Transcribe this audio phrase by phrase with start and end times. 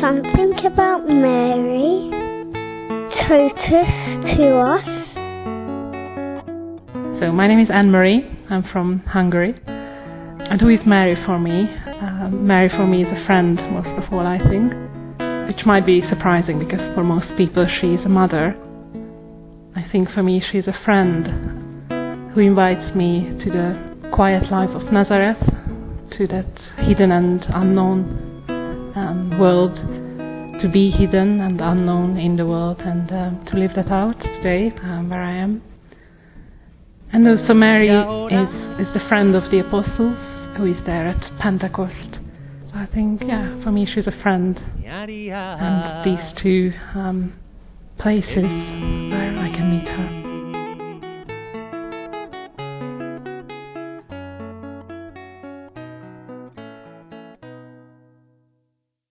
[0.00, 2.10] something about Mary,
[3.14, 3.86] Totus
[4.36, 4.84] to us.
[7.18, 8.24] So, my name is Anne Marie.
[8.48, 9.54] I'm from Hungary.
[9.66, 11.68] And who is Mary for me?
[11.86, 14.72] Uh, Mary for me is a friend, most of all, I think.
[15.48, 18.54] Which might be surprising because for most people she is a mother.
[19.74, 24.70] I think for me she is a friend who invites me to the quiet life
[24.70, 25.38] of Nazareth,
[26.16, 26.46] to that
[26.86, 28.37] hidden and unknown
[29.38, 29.74] world,
[30.60, 34.72] to be hidden and unknown in the world, and um, to live that out today
[34.82, 35.62] um, where I am.
[37.12, 40.18] And also Mary is, is the friend of the apostles
[40.56, 42.18] who is there at Pentecost.
[42.70, 44.60] So I think, yeah, for me she's a friend.
[45.58, 47.32] And these two um,
[47.98, 49.87] places where I can meet.